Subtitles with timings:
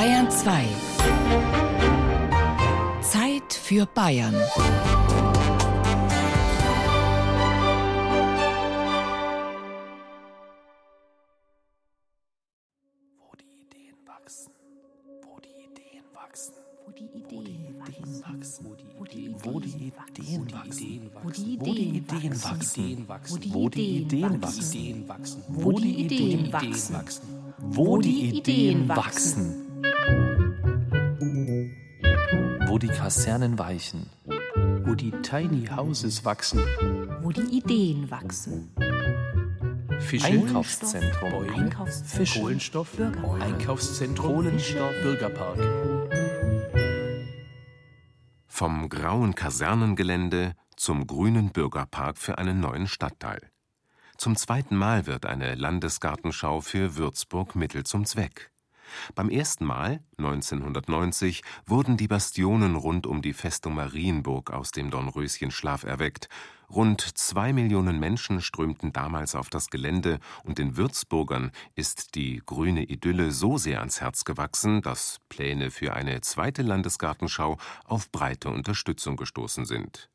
[0.00, 0.64] Bayern 2.
[3.02, 4.34] Zeit für Bayern.
[13.18, 14.52] Wo die Ideen wachsen.
[15.20, 16.54] Wo die Ideen wachsen.
[16.86, 17.44] Wo die Ideen
[18.24, 18.64] wachsen.
[19.44, 21.10] Wo die Ideen wachsen.
[21.12, 23.06] Wo die Wo die Ideen Ideen wachsen.
[23.06, 23.52] wachsen.
[23.52, 25.08] Wo die Ideen Ideen wachsen.
[25.08, 25.42] wachsen.
[25.48, 26.96] Wo die Ideen wachsen.
[27.58, 29.59] Wo die Ideen wachsen.
[33.10, 34.08] Kasernen weichen.
[34.84, 36.60] Wo die Tiny Houses wachsen.
[37.22, 38.70] Wo die Ideen wachsen.
[39.98, 40.26] Fische.
[40.26, 41.30] Einkaufszentrum.
[41.32, 41.52] Bäume.
[41.52, 42.18] Einkaufszentrum.
[42.18, 42.40] Fische.
[42.40, 42.92] Kohlenstoff.
[42.92, 43.42] Bürgerpark.
[43.42, 44.26] Einkaufszentrum.
[44.28, 44.92] Kohlenstoff.
[45.02, 45.58] Bürgerpark.
[48.46, 53.40] Vom grauen Kasernengelände zum grünen Bürgerpark für einen neuen Stadtteil.
[54.18, 58.49] Zum zweiten Mal wird eine Landesgartenschau für Würzburg Mittel zum Zweck.
[59.14, 65.84] Beim ersten Mal, 1990, wurden die Bastionen rund um die Festung Marienburg aus dem Dornröschenschlaf
[65.84, 66.28] erweckt.
[66.70, 72.84] Rund zwei Millionen Menschen strömten damals auf das Gelände und den Würzburgern ist die grüne
[72.84, 79.16] Idylle so sehr ans Herz gewachsen, dass Pläne für eine zweite Landesgartenschau auf breite Unterstützung
[79.16, 80.08] gestoßen sind.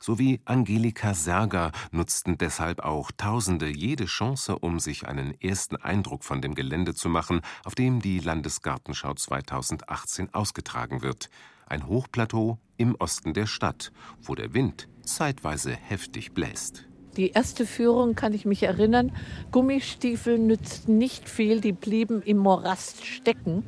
[0.00, 6.24] So wie Angelika Serger nutzten deshalb auch Tausende jede Chance, um sich einen ersten Eindruck
[6.24, 11.30] von dem Gelände zu machen, auf dem die Landesgartenschau 2018 ausgetragen wird.
[11.66, 13.92] Ein Hochplateau im Osten der Stadt,
[14.22, 16.89] wo der Wind zeitweise heftig bläst.
[17.16, 19.12] Die erste Führung kann ich mich erinnern.
[19.50, 23.64] Gummistiefel nützten nicht viel, die blieben im Morast stecken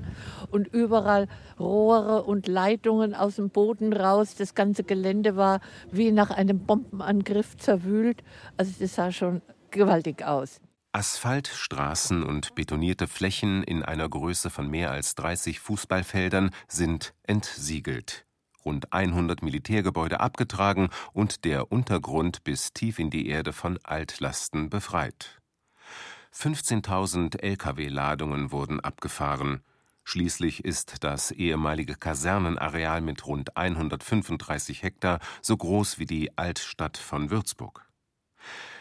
[0.51, 4.37] und überall Rohre und Leitungen aus dem Boden raus.
[4.37, 8.23] Das ganze Gelände war wie nach einem Bombenangriff zerwühlt.
[8.57, 10.61] Also das sah schon gewaltig aus.
[10.93, 18.27] Asphalt, Straßen und betonierte Flächen in einer Größe von mehr als 30 Fußballfeldern sind entsiegelt.
[18.65, 25.41] Rund 100 Militärgebäude abgetragen und der Untergrund bis tief in die Erde von Altlasten befreit.
[26.35, 29.63] 15.000 Lkw-Ladungen wurden abgefahren.
[30.05, 37.31] Schließlich ist das ehemalige Kasernenareal mit rund 135 Hektar so groß wie die Altstadt von
[37.31, 37.87] Würzburg.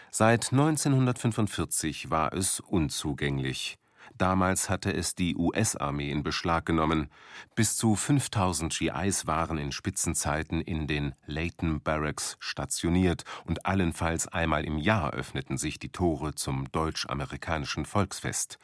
[0.10, 3.78] Seit 1945 war es unzugänglich.
[4.18, 7.10] Damals hatte es die US-Armee in Beschlag genommen.
[7.56, 14.66] Bis zu 5000 GIs waren in Spitzenzeiten in den Leighton Barracks stationiert und allenfalls einmal
[14.66, 18.60] im Jahr öffneten sich die Tore zum deutsch-amerikanischen Volksfest.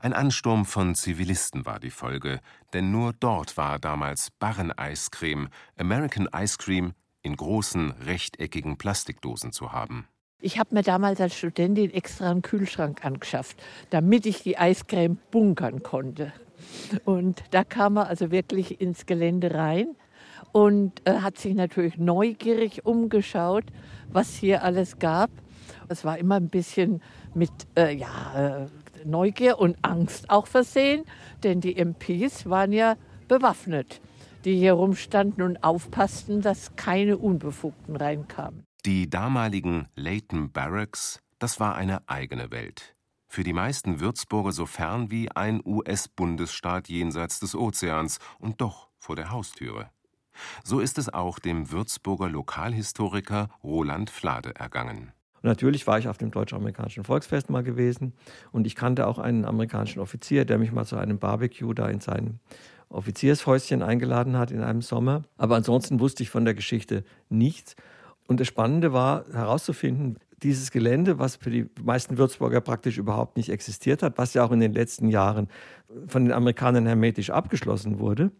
[0.00, 2.40] Ein Ansturm von Zivilisten war die Folge,
[2.72, 10.08] denn nur dort war damals Barren-Eiscreme, American Ice Cream, in großen, rechteckigen Plastikdosen zu haben.
[10.42, 15.82] Ich habe mir damals als Studentin extra einen Kühlschrank angeschafft, damit ich die Eiscreme bunkern
[15.82, 16.32] konnte.
[17.04, 19.96] Und da kam er also wirklich ins Gelände rein
[20.52, 23.64] und äh, hat sich natürlich neugierig umgeschaut,
[24.10, 25.30] was hier alles gab.
[25.88, 27.02] Es war immer ein bisschen
[27.34, 28.66] mit äh, ja, äh,
[29.04, 31.04] Neugier und Angst auch versehen,
[31.42, 32.96] denn die MPs waren ja
[33.28, 34.00] bewaffnet,
[34.44, 38.69] die hier rumstanden und aufpassten, dass keine Unbefugten reinkamen.
[38.86, 42.96] Die damaligen Leighton Barracks, das war eine eigene Welt.
[43.28, 49.16] Für die meisten Würzburger so fern wie ein US-Bundesstaat jenseits des Ozeans und doch vor
[49.16, 49.90] der Haustüre.
[50.64, 55.12] So ist es auch dem Würzburger Lokalhistoriker Roland Flade ergangen.
[55.42, 58.14] Natürlich war ich auf dem deutsch-amerikanischen Volksfest mal gewesen
[58.50, 62.00] und ich kannte auch einen amerikanischen Offizier, der mich mal zu einem Barbecue da in
[62.00, 62.38] seinem
[62.88, 65.22] Offiziershäuschen eingeladen hat in einem Sommer.
[65.36, 67.76] Aber ansonsten wusste ich von der Geschichte nichts.
[68.26, 73.50] Und das Spannende war herauszufinden, dieses Gelände, was für die meisten Würzburger praktisch überhaupt nicht
[73.50, 75.48] existiert hat, was ja auch in den letzten Jahren
[76.06, 78.30] von den Amerikanern hermetisch abgeschlossen wurde.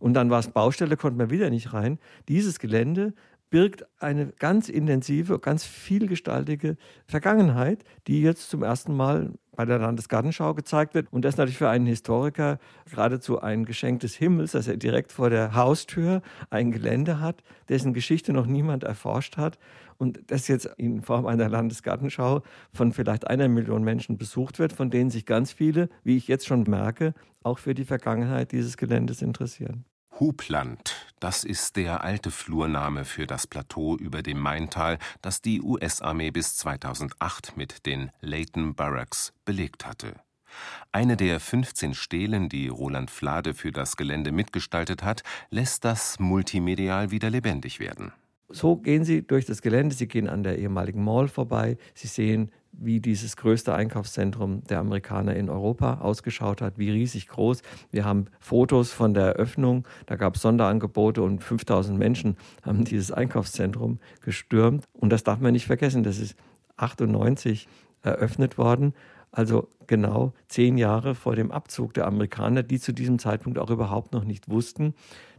[0.00, 1.98] Und dann war es Baustelle, konnte man wieder nicht rein.
[2.28, 3.14] Dieses Gelände
[3.54, 6.76] birgt eine ganz intensive, ganz vielgestaltige
[7.06, 11.06] Vergangenheit, die jetzt zum ersten Mal bei der Landesgartenschau gezeigt wird.
[11.12, 12.58] Und das ist natürlich für einen Historiker
[12.90, 16.20] geradezu ein Geschenk des Himmels, dass er direkt vor der Haustür
[16.50, 19.60] ein Gelände hat, dessen Geschichte noch niemand erforscht hat
[19.98, 22.42] und das jetzt in Form einer Landesgartenschau
[22.72, 26.48] von vielleicht einer Million Menschen besucht wird, von denen sich ganz viele, wie ich jetzt
[26.48, 27.14] schon merke,
[27.44, 29.84] auch für die Vergangenheit dieses Geländes interessieren.
[30.18, 36.30] Hubland, das ist der alte Flurname für das Plateau über dem Maintal, das die US-Armee
[36.30, 40.20] bis 2008 mit den Leighton Barracks belegt hatte.
[40.92, 47.10] Eine der 15 Stelen, die Roland Flade für das Gelände mitgestaltet hat, lässt das multimedial
[47.10, 48.12] wieder lebendig werden.
[48.48, 52.50] So gehen Sie durch das Gelände, Sie gehen an der ehemaligen Mall vorbei, Sie sehen,
[52.72, 57.62] wie dieses größte Einkaufszentrum der Amerikaner in Europa ausgeschaut hat, wie riesig groß.
[57.90, 63.12] Wir haben Fotos von der Eröffnung, da gab es Sonderangebote und 5000 Menschen haben dieses
[63.12, 64.84] Einkaufszentrum gestürmt.
[64.92, 66.36] Und das darf man nicht vergessen, das ist
[66.76, 67.68] 98
[68.02, 68.94] eröffnet worden,
[69.30, 74.12] also genau zehn Jahre vor dem Abzug der Amerikaner, die zu diesem Zeitpunkt auch überhaupt
[74.12, 74.94] noch nicht wussten,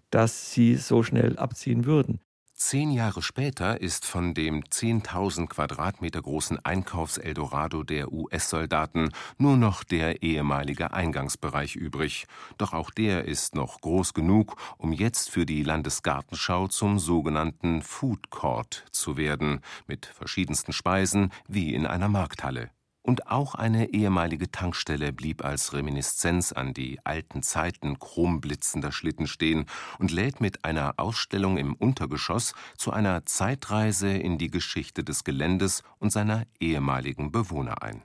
[0.10, 2.19] dass sie so schnell abziehen würden.
[2.67, 10.23] Zehn Jahre später ist von dem 10.000 Quadratmeter großen Einkaufseldorado der US-Soldaten nur noch der
[10.23, 12.25] ehemalige Eingangsbereich übrig.
[12.57, 18.31] Doch auch der ist noch groß genug, um jetzt für die Landesgartenschau zum sogenannten Food
[18.31, 22.71] Court zu werden, mit verschiedensten Speisen wie in einer Markthalle.
[23.06, 29.68] Und auch eine ehemalige Tankstelle blieb als Reminiszenz an die alten Zeiten chromblitzender Schlitten stehen
[30.00, 35.84] und lädt mit einer Ausstellung im Untergeschoss zu einer Zeitreise in die Geschichte des Geländes
[36.00, 38.02] und seiner ehemaligen Bewohner ein.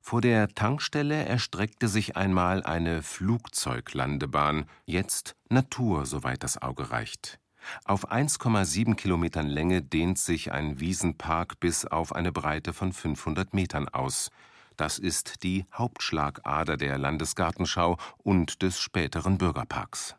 [0.00, 7.38] Vor der Tankstelle erstreckte sich einmal eine Flugzeuglandebahn, jetzt Natur, soweit das Auge reicht.
[7.84, 13.88] Auf 1,7 Kilometern Länge dehnt sich ein Wiesenpark bis auf eine Breite von 500 Metern
[13.88, 14.30] aus.
[14.76, 20.16] Das ist die Hauptschlagader der Landesgartenschau und des späteren Bürgerparks.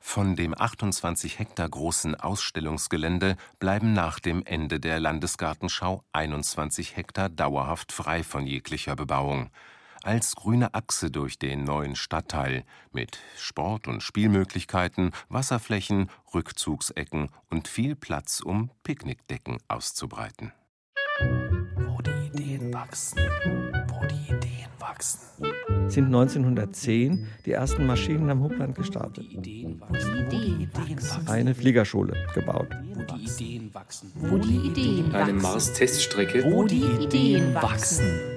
[0.00, 7.92] Von dem 28 Hektar großen Ausstellungsgelände bleiben nach dem Ende der Landesgartenschau 21 Hektar dauerhaft
[7.92, 9.50] frei von jeglicher Bebauung
[10.04, 17.96] als grüne Achse durch den neuen Stadtteil mit Sport- und Spielmöglichkeiten, Wasserflächen, Rückzugsecken und viel
[17.96, 20.52] Platz, um Picknickdecken auszubreiten.
[21.76, 23.18] Wo die Ideen wachsen,
[23.88, 25.20] wo die Ideen wachsen.
[25.88, 29.24] Sind 1910 die ersten Maschinen am Hubland gestartet.
[29.30, 31.28] Die Ideen wachsen, wo die Ideen wachsen.
[31.28, 32.68] Eine Fliegerschule gebaut.
[32.94, 35.42] Wo die Ideen wachsen, Wo die Ideen Eine wachsen.
[35.42, 36.44] Mars-Teststrecke.
[36.44, 38.33] Wo die Ideen wachsen.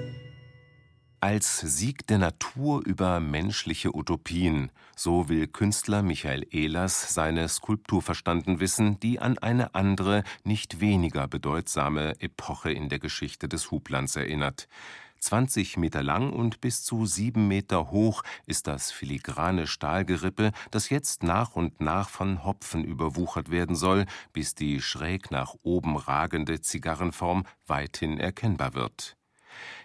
[1.20, 8.60] Als Sieg der Natur über menschliche Utopien, so will Künstler Michael Ehlers seine Skulptur verstanden
[8.60, 14.68] wissen, die an eine andere, nicht weniger bedeutsame Epoche in der Geschichte des Hublands erinnert.
[15.18, 21.24] 20 Meter lang und bis zu sieben Meter hoch ist das filigrane Stahlgerippe, das jetzt
[21.24, 27.44] nach und nach von Hopfen überwuchert werden soll, bis die schräg nach oben ragende Zigarrenform
[27.66, 29.17] weithin erkennbar wird.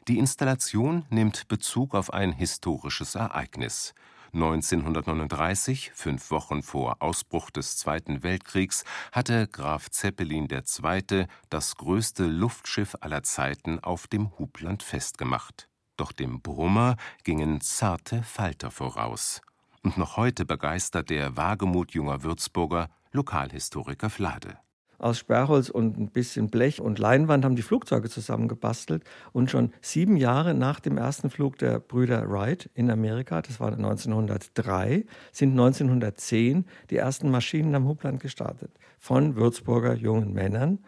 [0.09, 3.93] Die Installation nimmt Bezug auf ein historisches Ereignis.
[4.33, 8.83] 1939, fünf Wochen vor Ausbruch des Zweiten Weltkriegs,
[9.13, 11.27] hatte Graf Zeppelin II.
[11.49, 15.69] das größte Luftschiff aller Zeiten auf dem Hubland festgemacht.
[15.95, 19.39] Doch dem Brummer gingen zarte Falter voraus.
[19.83, 24.57] Und noch heute begeistert der Wagemut junger Würzburger Lokalhistoriker Flade.
[25.03, 29.03] Aus Sperrholz und ein bisschen Blech und Leinwand haben die Flugzeuge zusammengebastelt.
[29.33, 33.73] Und schon sieben Jahre nach dem ersten Flug der Brüder Wright in Amerika, das war
[33.73, 35.03] 1903,
[35.33, 38.71] sind 1910 die ersten Maschinen am Hubland gestartet.
[38.97, 40.79] Von Würzburger jungen Männern.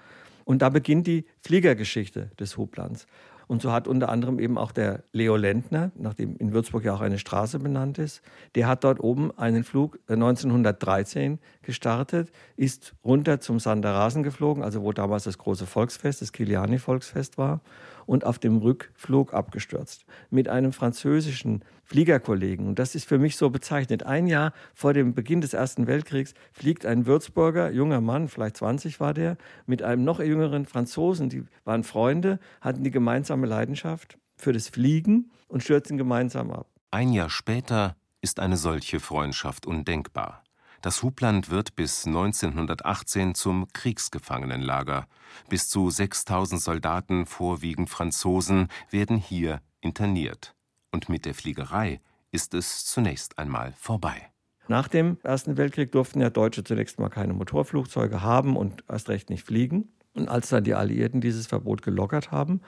[0.45, 3.07] Und da beginnt die Fliegergeschichte des Hublands.
[3.47, 7.01] Und so hat unter anderem eben auch der Leo Lentner, nachdem in Würzburg ja auch
[7.01, 8.21] eine Straße benannt ist,
[8.55, 14.91] der hat dort oben einen Flug 1913 gestartet, ist runter zum Sanderasen geflogen, also wo
[14.91, 17.61] damals das große Volksfest, das Kiliani-Volksfest war,
[18.05, 20.05] und auf dem Rückflug abgestürzt.
[20.29, 22.67] Mit einem französischen Fliegerkollegen.
[22.67, 24.03] Und das ist für mich so bezeichnet.
[24.03, 28.99] Ein Jahr vor dem Beginn des Ersten Weltkriegs fliegt ein Würzburger, junger Mann, vielleicht 20
[28.99, 34.53] war der, mit einem noch jüngeren Franzosen, die waren Freunde, hatten die gemeinsame Leidenschaft für
[34.53, 36.67] das Fliegen und stürzen gemeinsam ab.
[36.91, 40.44] Ein Jahr später ist eine solche Freundschaft undenkbar.
[40.85, 45.07] Das Hubland wird bis 1918 zum Kriegsgefangenenlager.
[45.49, 50.53] Bis zu 6000 Soldaten, vorwiegend Franzosen, werden hier interniert.
[50.91, 54.29] Und mit der Fliegerei ist es zunächst einmal vorbei.
[54.67, 59.31] Nach dem Ersten Weltkrieg durften ja Deutsche zunächst mal keine Motorflugzeuge haben und erst recht
[59.31, 59.91] nicht fliegen.
[60.13, 62.61] Und als dann die Alliierten dieses Verbot gelockert haben,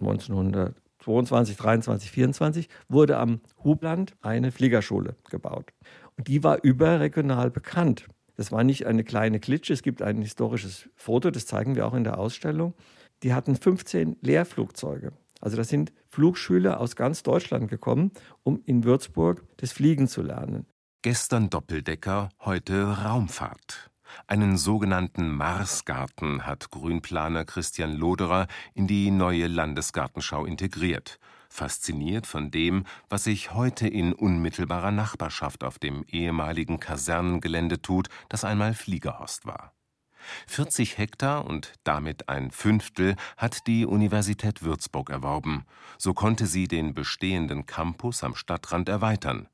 [0.00, 5.72] 1922, 23, 24, wurde am Hubland eine Fliegerschule gebaut.
[6.18, 8.06] Die war überregional bekannt.
[8.36, 9.72] Das war nicht eine kleine Klitsche.
[9.72, 12.74] Es gibt ein historisches Foto, das zeigen wir auch in der Ausstellung.
[13.22, 15.12] Die hatten 15 Lehrflugzeuge.
[15.40, 20.66] Also das sind Flugschüler aus ganz Deutschland gekommen, um in Würzburg das Fliegen zu lernen.
[21.02, 23.90] Gestern Doppeldecker, heute Raumfahrt.
[24.26, 31.18] Einen sogenannten Marsgarten hat Grünplaner Christian Loderer in die neue Landesgartenschau integriert.
[31.48, 38.44] Fasziniert von dem, was sich heute in unmittelbarer Nachbarschaft auf dem ehemaligen Kasernengelände tut, das
[38.44, 39.72] einmal Fliegerhorst war.
[40.46, 45.64] 40 Hektar und damit ein Fünftel hat die Universität Würzburg erworben.
[45.98, 49.48] So konnte sie den bestehenden Campus am Stadtrand erweitern.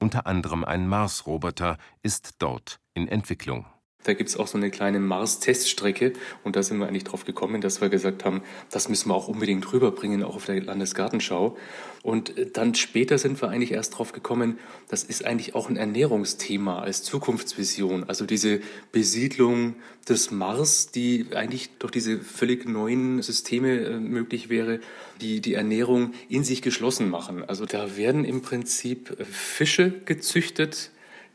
[0.00, 3.66] Unter anderem ein Mars-Roboter ist dort in Entwicklung.
[4.04, 6.12] Da gibt es auch so eine kleine Mars-Teststrecke
[6.44, 9.26] und da sind wir eigentlich drauf gekommen, dass wir gesagt haben, das müssen wir auch
[9.26, 11.56] unbedingt rüberbringen, auch auf der Landesgartenschau.
[12.04, 15.76] Und äh, dann später sind wir eigentlich erst drauf gekommen, das ist eigentlich auch ein
[15.76, 18.04] Ernährungsthema als Zukunftsvision.
[18.04, 18.60] Also diese
[18.92, 19.74] Besiedlung
[20.08, 24.78] des Mars, die eigentlich durch diese völlig neuen Systeme äh, möglich wäre,
[25.20, 27.42] die die Ernährung in sich geschlossen machen.
[27.44, 30.92] Also da werden im Prinzip äh, Fische gezüchtet,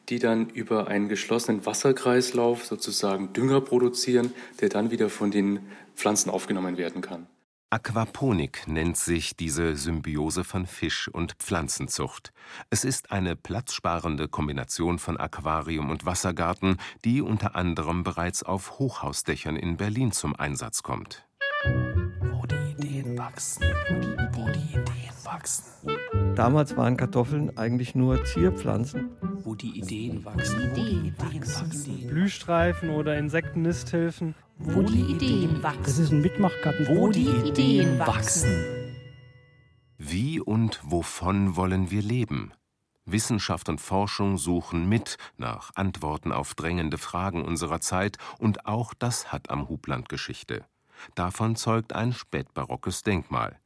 [0.09, 5.59] die dann über einen geschlossenen Wasserkreislauf sozusagen Dünger produzieren, der dann wieder von den
[5.95, 7.27] Pflanzen aufgenommen werden kann.
[7.73, 12.33] Aquaponik nennt sich diese Symbiose von Fisch- und Pflanzenzucht.
[12.69, 19.55] Es ist eine platzsparende Kombination von Aquarium und Wassergarten, die unter anderem bereits auf Hochhausdächern
[19.55, 21.25] in Berlin zum Einsatz kommt.
[21.63, 23.63] Wo die Ideen wachsen,
[24.33, 25.65] wo die Ideen wachsen.
[26.35, 29.11] Damals waren Kartoffeln eigentlich nur Zierpflanzen
[29.45, 30.71] wo die Ideen wachsen.
[30.71, 32.07] Ideen wachsen.
[32.07, 34.35] Blühstreifen oder Insektennisthilfen.
[34.57, 35.83] Wo die Ideen wachsen.
[35.83, 36.87] Das ist ein Mitmachgarten.
[36.87, 38.65] Wo die Ideen wachsen.
[39.97, 42.53] Wie und wovon wollen wir leben?
[43.05, 49.31] Wissenschaft und Forschung suchen mit nach Antworten auf drängende Fragen unserer Zeit und auch das
[49.31, 50.65] hat am Hubland Geschichte.
[51.15, 53.57] Davon zeugt ein spätbarockes Denkmal.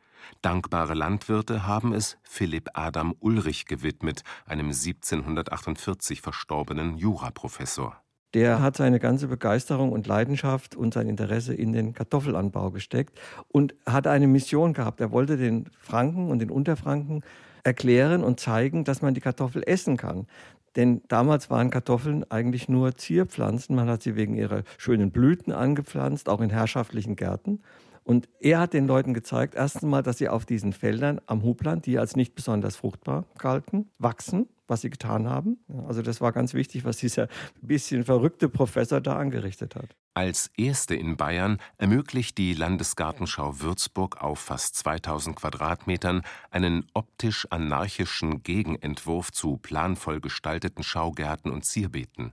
[0.41, 8.01] Dankbare Landwirte haben es Philipp Adam Ulrich gewidmet, einem 1748 verstorbenen Juraprofessor.
[8.33, 13.73] Der hat seine ganze Begeisterung und Leidenschaft und sein Interesse in den Kartoffelanbau gesteckt und
[13.85, 14.99] hat eine Mission gehabt.
[14.99, 17.23] Er wollte den Franken und den Unterfranken
[17.63, 20.27] erklären und zeigen, dass man die Kartoffel essen kann.
[20.75, 23.75] Denn damals waren Kartoffeln eigentlich nur Zierpflanzen.
[23.75, 27.61] Man hat sie wegen ihrer schönen Blüten angepflanzt, auch in herrschaftlichen Gärten.
[28.03, 31.85] Und er hat den Leuten gezeigt, erstens mal, dass sie auf diesen Feldern am Hubland,
[31.87, 35.57] die als nicht besonders fruchtbar galten, wachsen, was sie getan haben.
[35.87, 37.27] Also das war ganz wichtig, was dieser
[37.61, 39.95] bisschen verrückte Professor da angerichtet hat.
[40.13, 48.41] Als erste in Bayern ermöglicht die Landesgartenschau Würzburg auf fast 2000 Quadratmetern einen optisch anarchischen
[48.41, 52.31] Gegenentwurf zu planvoll gestalteten Schaugärten und Zierbeeten.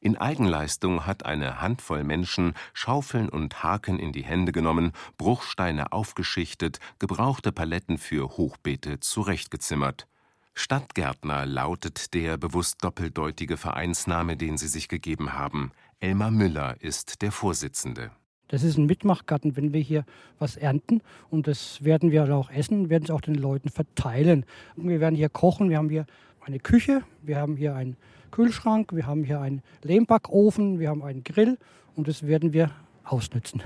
[0.00, 6.78] In Eigenleistung hat eine Handvoll Menschen Schaufeln und Haken in die Hände genommen, Bruchsteine aufgeschichtet,
[6.98, 10.06] gebrauchte Paletten für Hochbeete zurechtgezimmert.
[10.54, 15.72] Stadtgärtner lautet der bewusst doppeldeutige Vereinsname, den sie sich gegeben haben.
[16.00, 18.10] Elmar Müller ist der Vorsitzende.
[18.48, 20.04] Das ist ein Mitmachgarten, wenn wir hier
[20.38, 24.44] was ernten und das werden wir auch essen, werden es auch den Leuten verteilen.
[24.76, 26.06] Wir werden hier kochen, wir haben hier
[26.42, 27.96] eine Küche, wir haben hier ein
[28.30, 31.56] Kühlschrank, wir haben hier einen Lehmbackofen, wir haben einen Grill
[31.96, 32.70] und das werden wir
[33.04, 33.62] ausnützen.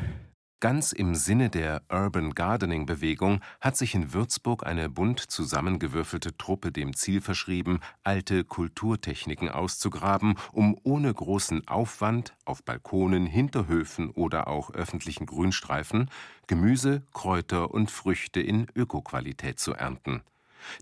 [0.59, 6.73] Ganz im Sinne der Urban Gardening Bewegung hat sich in Würzburg eine bunt zusammengewürfelte Truppe
[6.73, 14.71] dem Ziel verschrieben, alte Kulturtechniken auszugraben, um ohne großen Aufwand auf Balkonen, Hinterhöfen oder auch
[14.71, 16.11] öffentlichen Grünstreifen
[16.47, 20.23] Gemüse, Kräuter und Früchte in Ökoqualität zu ernten.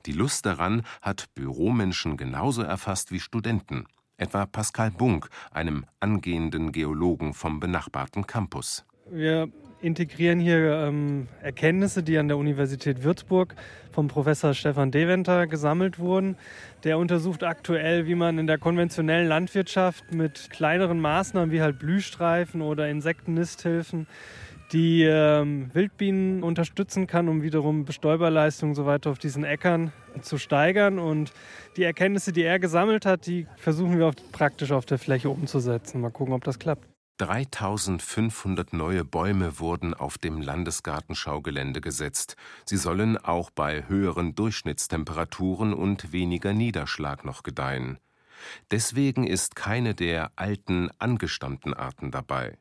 [0.06, 3.86] Die Lust daran hat Büromenschen genauso erfasst wie Studenten,
[4.18, 8.84] etwa Pascal Bunk, einem angehenden Geologen vom benachbarten Campus.
[9.10, 9.48] Wir
[9.80, 13.54] integrieren hier ähm, Erkenntnisse, die an der Universität Würzburg
[13.92, 16.36] vom Professor Stefan Deventer gesammelt wurden.
[16.84, 22.62] Der untersucht aktuell, wie man in der konventionellen Landwirtschaft mit kleineren Maßnahmen wie halt Blühstreifen
[22.62, 24.06] oder Insektennisthilfen
[24.72, 29.92] die ähm, Wildbienen unterstützen kann, um wiederum Bestäuberleistungen so weiter auf diesen Äckern
[30.22, 30.98] zu steigern.
[30.98, 31.32] Und
[31.76, 36.00] die Erkenntnisse, die er gesammelt hat, die versuchen wir auf, praktisch auf der Fläche umzusetzen.
[36.00, 36.93] Mal gucken, ob das klappt.
[37.18, 42.36] 3500 neue Bäume wurden auf dem Landesgartenschaugelände gesetzt.
[42.64, 47.98] Sie sollen auch bei höheren Durchschnittstemperaturen und weniger Niederschlag noch gedeihen.
[48.72, 52.58] Deswegen ist keine der alten angestammten Arten dabei.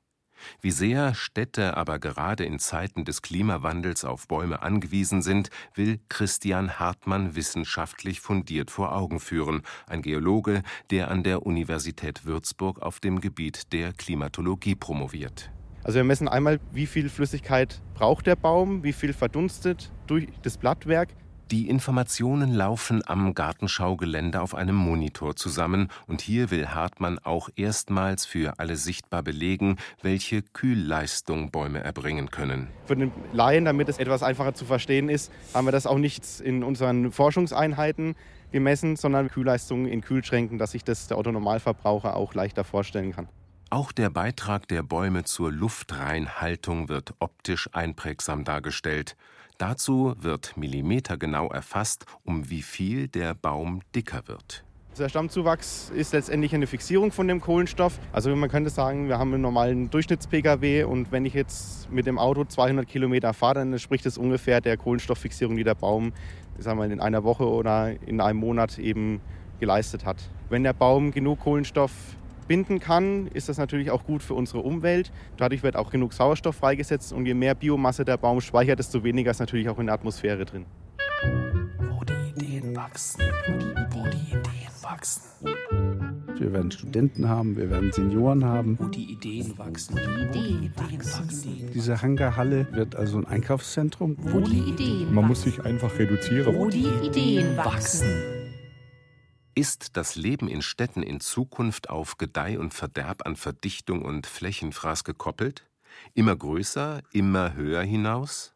[0.62, 6.80] Wie sehr Städte aber gerade in Zeiten des Klimawandels auf Bäume angewiesen sind, will Christian
[6.80, 13.22] Hartmann wissenschaftlich fundiert vor Augen führen, ein Geologe, der an der Universität Würzburg auf dem
[13.22, 15.52] Gebiet der Klimatologie promoviert.
[15.84, 20.58] Also wir messen einmal, wie viel Flüssigkeit braucht der Baum, wie viel verdunstet durch das
[20.58, 21.10] Blattwerk
[21.52, 28.26] die Informationen laufen am Gartenschaugelände auf einem Monitor zusammen, und hier will Hartmann auch erstmals
[28.26, 32.70] für alle sichtbar belegen, welche Kühlleistung Bäume erbringen können.
[32.86, 36.24] Für den Laien, damit es etwas einfacher zu verstehen ist, haben wir das auch nicht
[36.40, 38.16] in unseren Forschungseinheiten
[38.52, 43.28] gemessen, sondern Kühlleistungen in Kühlschränken, dass sich das der Autonormalverbraucher auch leichter vorstellen kann.
[43.70, 49.16] Auch der Beitrag der Bäume zur Luftreinhaltung wird optisch einprägsam dargestellt.
[49.58, 54.64] Dazu wird millimetergenau erfasst, um wie viel der Baum dicker wird.
[54.98, 57.98] Der Stammzuwachs ist letztendlich eine Fixierung von dem Kohlenstoff.
[58.12, 62.20] Also man könnte sagen, wir haben einen normalen Durchschnitts-Pkw und wenn ich jetzt mit dem
[62.20, 66.14] Auto 200 Kilometer fahre, dann entspricht das ungefähr der Kohlenstofffixierung, die der Baum
[66.60, 69.20] sagen wir, in einer Woche oder in einem Monat eben
[69.60, 70.18] geleistet hat.
[70.50, 71.92] Wenn der Baum genug Kohlenstoff
[72.44, 75.12] binden kann, ist das natürlich auch gut für unsere Umwelt.
[75.38, 79.32] Dadurch wird auch genug Sauerstoff freigesetzt und je mehr Biomasse der Baum speichert, desto weniger
[79.32, 80.66] ist natürlich auch in der Atmosphäre drin.
[81.80, 83.24] Wo die Ideen wachsen,
[83.92, 84.42] wo die Ideen
[84.82, 85.22] wachsen.
[86.38, 88.78] Wir werden Studenten haben, wir werden Senioren haben.
[88.80, 91.72] Wo die Ideen wachsen, wo die Ideen wachsen.
[91.74, 94.18] Diese Hangarhalle wird also ein Einkaufszentrum.
[94.20, 96.56] Wo die Ideen Man muss sich einfach reduzieren.
[96.56, 98.33] Wo die Ideen wachsen.
[99.56, 105.04] Ist das Leben in Städten in Zukunft auf Gedeih und Verderb an Verdichtung und Flächenfraß
[105.04, 105.70] gekoppelt?
[106.16, 108.56] Immer größer, immer höher hinaus?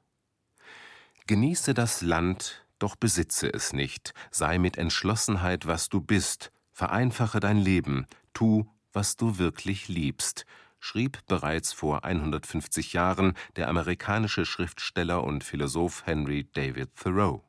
[1.27, 7.59] Genieße das Land, doch besitze es nicht, sei mit Entschlossenheit, was du bist, vereinfache dein
[7.59, 10.47] Leben, tu, was du wirklich liebst,
[10.79, 17.46] schrieb bereits vor 150 Jahren der amerikanische Schriftsteller und Philosoph Henry David Thoreau.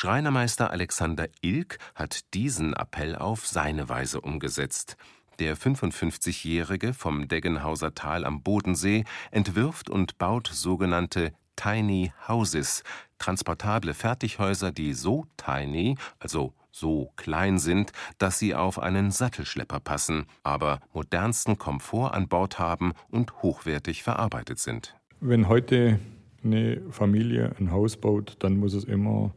[0.00, 4.96] Schreinermeister Alexander Ilk hat diesen Appell auf seine Weise umgesetzt.
[5.40, 9.02] Der 55-Jährige vom Deggenhauser Tal am Bodensee
[9.32, 12.84] entwirft und baut sogenannte Tiny Houses,
[13.18, 20.26] transportable Fertighäuser, die so tiny, also so klein sind, dass sie auf einen Sattelschlepper passen,
[20.44, 24.94] aber modernsten Komfort an Bord haben und hochwertig verarbeitet sind.
[25.18, 25.98] Wenn heute
[26.44, 29.34] eine Familie ein Haus baut, dann muss es immer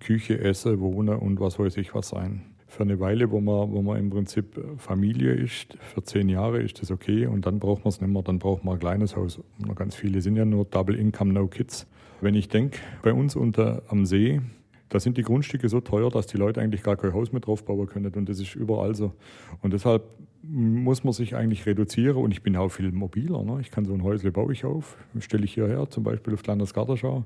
[0.00, 2.42] Küche, Essen, Wohnen und was weiß ich was sein.
[2.66, 6.82] Für eine Weile, wo man, wo man im Prinzip Familie ist, für zehn Jahre ist
[6.82, 9.40] das okay und dann braucht man es nicht mehr, dann braucht man ein kleines Haus.
[9.74, 11.86] Ganz viele sind ja nur Double Income, No Kids.
[12.20, 14.40] Wenn ich denke, bei uns unter am See,
[14.88, 17.86] da sind die Grundstücke so teuer, dass die Leute eigentlich gar kein Haus mehr draufbauen
[17.86, 19.12] können und das ist überall so.
[19.60, 20.04] Und deshalb
[20.42, 23.42] muss man sich eigentlich reduzieren und ich bin auch viel mobiler.
[23.42, 23.60] Ne?
[23.60, 27.24] Ich kann so ein Häusle baue ich auf, stelle ich hierher, zum Beispiel auf Landesgartenschau.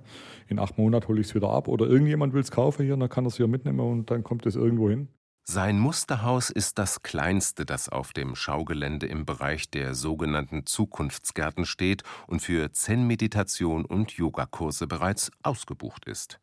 [0.48, 3.09] In acht Monaten hole ich es wieder ab oder irgendjemand will es kaufen hier, dann
[3.09, 5.09] kann er es hier mitnehmen und dann kommt es irgendwo hin.
[5.44, 12.05] Sein Musterhaus ist das kleinste, das auf dem Schaugelände im Bereich der sogenannten Zukunftsgärten steht
[12.29, 16.38] und für Zen-Meditation und Yogakurse bereits ausgebucht ist.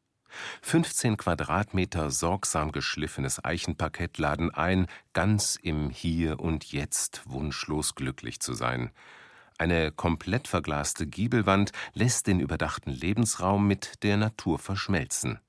[0.62, 8.54] 15 Quadratmeter sorgsam geschliffenes Eichenparkett laden ein, ganz im Hier und Jetzt wunschlos glücklich zu
[8.54, 8.92] sein.
[9.58, 15.40] Eine komplett verglaste Giebelwand lässt den überdachten Lebensraum mit der Natur verschmelzen.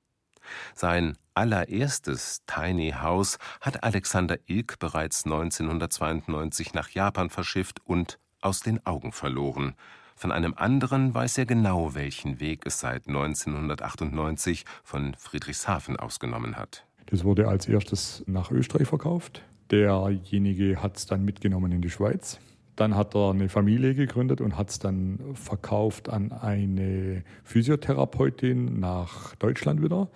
[0.75, 8.85] Sein allererstes Tiny House hat Alexander Ilk bereits 1992 nach Japan verschifft und aus den
[8.85, 9.75] Augen verloren.
[10.21, 16.85] Von einem anderen weiß er genau, welchen Weg es seit 1998 von Friedrichshafen ausgenommen hat.
[17.07, 19.41] Das wurde als erstes nach Österreich verkauft.
[19.71, 22.39] Derjenige hat es dann mitgenommen in die Schweiz.
[22.81, 29.35] Dann hat er eine Familie gegründet und hat es dann verkauft an eine Physiotherapeutin nach
[29.35, 30.09] Deutschland wieder.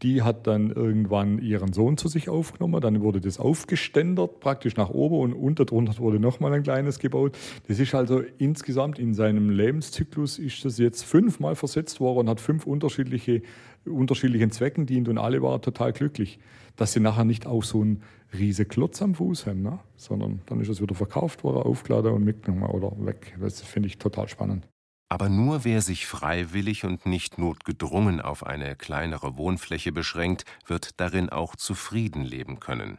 [0.00, 2.80] Die hat dann irgendwann ihren Sohn zu sich aufgenommen.
[2.80, 7.36] Dann wurde das aufgeständert, praktisch nach oben und unter drunter wurde nochmal ein kleines gebaut.
[7.66, 12.40] Das ist also insgesamt in seinem Lebenszyklus ist das jetzt fünfmal versetzt worden und hat
[12.40, 13.42] fünf unterschiedliche
[13.84, 16.38] unterschiedlichen Zwecken dient und alle waren total glücklich,
[16.76, 19.78] dass sie nachher nicht auch so ein riese Klotz am Fuß haben, ne?
[19.96, 23.36] sondern dann ist es wieder verkauft worden, aufgeladen und mitgenommen oder weg.
[23.40, 24.68] Das finde ich total spannend.
[25.10, 31.30] Aber nur wer sich freiwillig und nicht notgedrungen auf eine kleinere Wohnfläche beschränkt, wird darin
[31.30, 32.98] auch zufrieden leben können.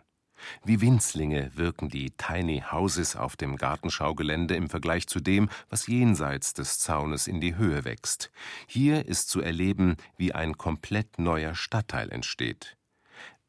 [0.63, 6.53] Wie Winzlinge wirken die Tiny Houses auf dem Gartenschaugelände im Vergleich zu dem, was jenseits
[6.53, 8.31] des Zaunes in die Höhe wächst.
[8.65, 12.78] Hier ist zu erleben, wie ein komplett neuer Stadtteil entsteht.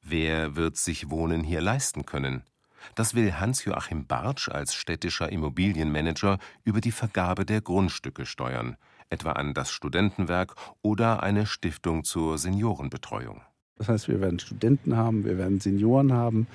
[0.03, 2.43] Wer wird sich Wohnen hier leisten können?
[2.95, 8.77] Das will Hans-Joachim Bartsch als städtischer Immobilienmanager über die Vergabe der Grundstücke steuern,
[9.11, 13.43] etwa an das Studentenwerk oder eine Stiftung zur Seniorenbetreuung.
[13.77, 16.47] Das heißt, wir werden Studenten haben, wir werden Senioren haben,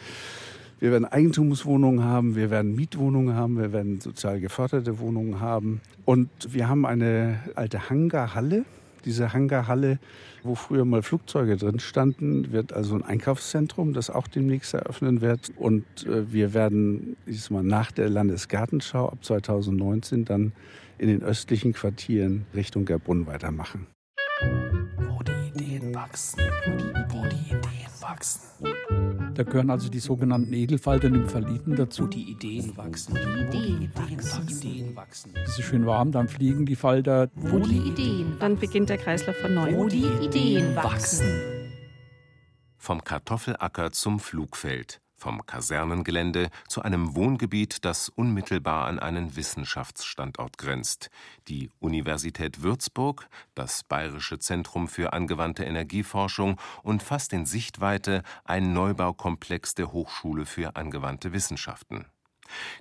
[0.80, 5.82] wir werden Eigentumswohnungen haben, wir werden Mietwohnungen haben, wir werden sozial geförderte Wohnungen haben.
[6.04, 8.66] Und wir haben eine alte Hangarhalle.
[9.06, 10.00] Diese Hangarhalle,
[10.44, 15.52] wo früher mal Flugzeuge drin standen, wird also ein Einkaufszentrum, das auch demnächst eröffnen wird.
[15.58, 20.52] Und äh, wir werden diesmal nach der Landesgartenschau ab 2019 dann
[20.98, 23.88] in den östlichen Quartieren Richtung Gerbrunn weitermachen.
[25.10, 26.42] Wo die Ideen wachsen,
[27.10, 28.42] wo die Ideen wachsen.
[29.34, 32.04] Da gehören also die sogenannten Edelfalter, Nymphaliten dazu.
[32.04, 33.16] Wo die Ideen wachsen.
[33.16, 34.48] Die Ideen wachsen.
[34.48, 35.34] Ideen wachsen.
[35.44, 37.30] Es ist schön warm, dann fliegen die Falter.
[37.36, 39.76] Wo die Ideen Dann beginnt der Kreislauf von neuem.
[39.76, 41.28] Wo die Ideen wachsen.
[42.78, 51.10] Vom Kartoffelacker zum Flugfeld, vom Kasernengelände zu einem Wohngebiet, das unmittelbar an einen Wissenschaftsstandort grenzt.
[51.48, 59.76] Die Universität Würzburg, das Bayerische Zentrum für angewandte Energieforschung und fast in Sichtweite ein Neubaukomplex
[59.76, 62.06] der Hochschule für angewandte Wissenschaften.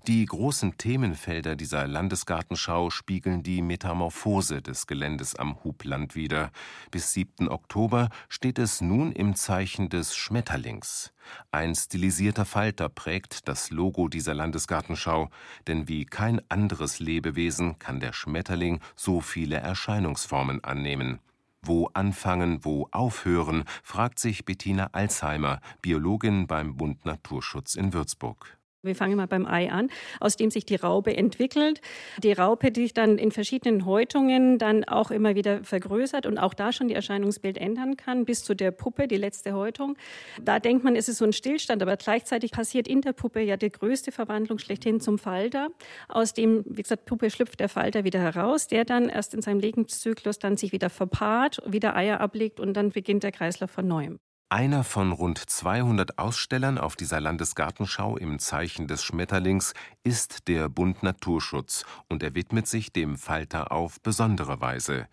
[0.07, 6.51] Die großen Themenfelder dieser Landesgartenschau spiegeln die Metamorphose des Geländes am Hubland wider.
[6.91, 7.49] Bis 7.
[7.49, 11.13] Oktober steht es nun im Zeichen des Schmetterlings.
[11.51, 15.31] Ein stilisierter Falter prägt das Logo dieser Landesgartenschau,
[15.67, 21.21] denn wie kein anderes Lebewesen kann der Schmetterling so viele Erscheinungsformen annehmen.
[21.63, 28.59] Wo anfangen, wo aufhören, fragt sich Bettina Alzheimer, Biologin beim Bund Naturschutz in Würzburg.
[28.85, 29.89] Wir fangen mal beim Ei an,
[30.21, 31.81] aus dem sich die Raupe entwickelt.
[32.23, 36.55] Die Raupe, die sich dann in verschiedenen Häutungen dann auch immer wieder vergrößert und auch
[36.55, 39.97] da schon die Erscheinungsbild ändern kann, bis zu der Puppe, die letzte Häutung.
[40.43, 43.57] Da denkt man, es ist so ein Stillstand, aber gleichzeitig passiert in der Puppe ja
[43.57, 45.69] die größte Verwandlung schlechthin zum Falter.
[46.09, 49.61] Aus dem, wie gesagt, Puppe schlüpft der Falter wieder heraus, der dann erst in seinem
[49.61, 54.19] Lebenszyklus dann sich wieder verpaart, wieder Eier ablegt und dann beginnt der Kreislauf von neuem.
[54.51, 59.73] Einer von rund 200 Ausstellern auf dieser Landesgartenschau im Zeichen des Schmetterlings
[60.05, 65.09] ist der Bund Naturschutz und er widmet sich dem Falter auf besondere Weise.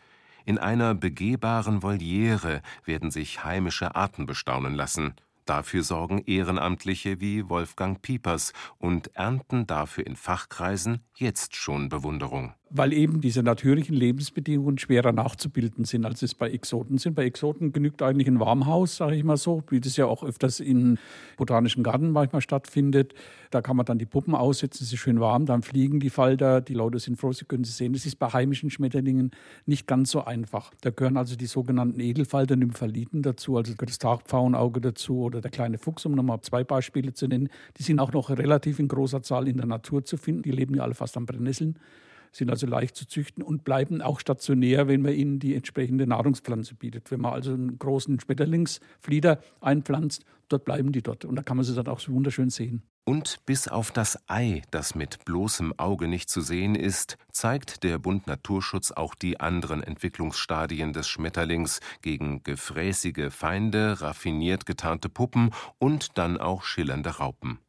[0.46, 5.16] In einer begehbaren Voliere werden sich heimische Arten bestaunen lassen.
[5.46, 12.94] Dafür sorgen Ehrenamtliche wie Wolfgang Piepers und ernten dafür in Fachkreisen jetzt schon Bewunderung weil
[12.94, 17.16] eben diese natürlichen Lebensbedingungen schwerer nachzubilden sind, als es bei Exoten sind.
[17.16, 20.62] Bei Exoten genügt eigentlich ein Warmhaus, sage ich mal so, wie das ja auch öfters
[20.62, 20.98] in
[21.36, 23.14] botanischen Garten manchmal stattfindet.
[23.50, 26.62] Da kann man dann die Puppen aussetzen, es ist schön warm, dann fliegen die Falter,
[26.62, 27.92] die Leute sind froh, sie können sie sehen.
[27.92, 29.32] Das ist bei heimischen Schmetterlingen
[29.66, 30.72] nicht ganz so einfach.
[30.82, 35.78] Da gehören also die sogenannten Edelfalter, Nymphaliten dazu, also das Tagpfauenauge dazu oder der kleine
[35.78, 37.50] Fuchs, um nochmal zwei Beispiele zu nennen.
[37.78, 40.44] Die sind auch noch relativ in großer Zahl in der Natur zu finden.
[40.44, 41.78] Die leben ja alle fast an Brennnesseln
[42.32, 46.76] sind also leicht zu züchten und bleiben auch stationär, wenn man ihnen die entsprechende Nahrungspflanze
[46.76, 47.12] bietet.
[47.12, 51.66] Wenn man also einen großen Schmetterlingsflieder einpflanzt, dort bleiben die dort und da kann man
[51.66, 52.84] sie dann auch so wunderschön sehen.
[53.04, 57.98] Und bis auf das Ei, das mit bloßem Auge nicht zu sehen ist, zeigt der
[57.98, 66.18] Bund Naturschutz auch die anderen Entwicklungsstadien des Schmetterlings gegen gefräßige Feinde, raffiniert getarnte Puppen und
[66.20, 67.60] dann auch schillernde Raupen.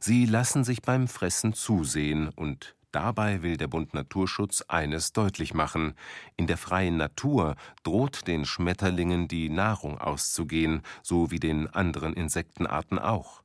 [0.00, 5.94] Sie lassen sich beim Fressen zusehen und Dabei will der Bund Naturschutz eines deutlich machen:
[6.36, 12.98] In der freien Natur droht den Schmetterlingen die Nahrung auszugehen, so wie den anderen Insektenarten
[12.98, 13.42] auch.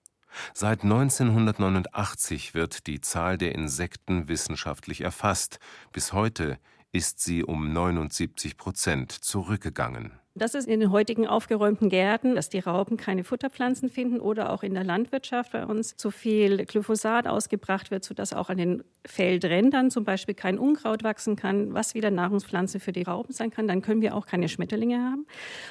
[0.54, 5.60] Seit 1989 wird die Zahl der Insekten wissenschaftlich erfasst.
[5.94, 6.60] Bis heute
[6.92, 12.60] ist sie um 79 Prozent zurückgegangen das ist in den heutigen aufgeräumten Gärten, dass die
[12.60, 17.92] Raupen keine Futterpflanzen finden oder auch in der Landwirtschaft bei uns zu viel Glyphosat ausgebracht
[17.92, 22.80] wird, sodass auch an den Feldrändern zum Beispiel kein Unkraut wachsen kann, was wieder Nahrungspflanze
[22.80, 23.68] für die Raupen sein kann.
[23.68, 25.26] Dann können wir auch keine Schmetterlinge haben.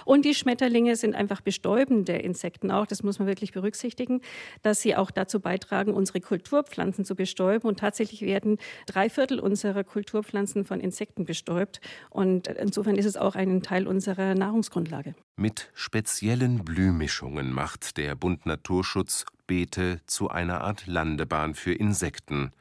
[0.05, 2.87] Und die Schmetterlinge sind einfach bestäubende Insekten auch.
[2.87, 4.21] Das muss man wirklich berücksichtigen,
[4.63, 7.69] dass sie auch dazu beitragen, unsere Kulturpflanzen zu bestäuben.
[7.69, 11.81] Und tatsächlich werden drei Viertel unserer Kulturpflanzen von Insekten bestäubt.
[12.11, 15.15] Und insofern ist es auch ein Teil unserer Nahrung Nahrungsgrundlage.
[15.37, 22.53] Mit speziellen Blühmischungen macht der Bund Naturschutz Beete zu einer Art Landebahn für Insekten.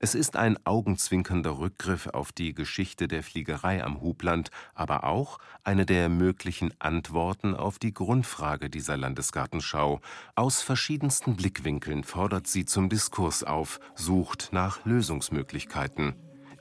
[0.00, 5.86] Es ist ein augenzwinkernder Rückgriff auf die Geschichte der Fliegerei am Hubland, aber auch eine
[5.86, 10.00] der möglichen Antworten auf die Grundfrage dieser Landesgartenschau.
[10.34, 16.14] Aus verschiedensten Blickwinkeln fordert sie zum Diskurs auf, sucht nach Lösungsmöglichkeiten.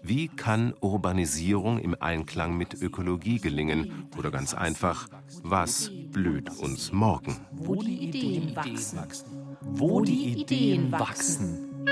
[0.07, 4.07] Wie kann Urbanisierung im Einklang mit Ökologie gelingen?
[4.17, 5.09] Oder ganz einfach,
[5.43, 7.35] was blüht uns morgen?
[7.51, 8.99] Wo die Ideen wachsen.
[9.61, 11.85] Wo die Ideen wachsen.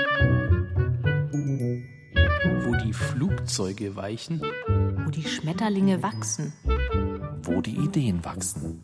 [2.64, 4.40] Wo die Flugzeuge weichen.
[5.04, 6.54] Wo die Schmetterlinge wachsen.
[7.42, 8.82] Wo die Ideen wachsen.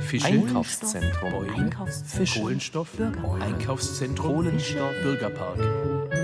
[0.00, 3.42] Fische, Einkaufszentrum, Einkaufszentrum, Fische, Kohlenstoff, Bürgerpark.
[3.42, 6.23] Einkaufszentrum, Kohlenstoff, Bürgerpark.